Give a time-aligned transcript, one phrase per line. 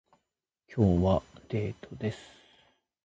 [0.75, 2.17] 今日はデートです